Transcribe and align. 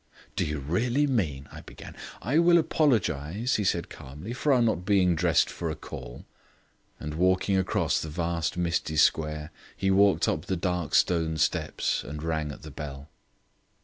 "Do 0.35 0.43
you 0.43 0.57
really 0.57 1.05
mean?" 1.05 1.47
I 1.51 1.61
began. 1.61 1.95
"I 2.23 2.39
will 2.39 2.57
apologize," 2.57 3.57
he 3.57 3.63
said 3.63 3.87
calmly, 3.91 4.33
"for 4.33 4.51
our 4.51 4.59
not 4.63 4.83
being 4.83 5.13
dressed 5.13 5.47
for 5.47 5.69
a 5.69 5.75
call," 5.75 6.25
and 6.99 7.13
walking 7.13 7.55
across 7.55 8.01
the 8.01 8.09
vast 8.09 8.57
misty 8.57 8.95
square, 8.95 9.51
he 9.77 9.91
walked 9.91 10.27
up 10.27 10.45
the 10.47 10.57
dark 10.57 10.95
stone 10.95 11.37
steps 11.37 12.03
and 12.03 12.23
rang 12.23 12.51
at 12.51 12.63
the 12.63 12.71
bell. 12.71 13.09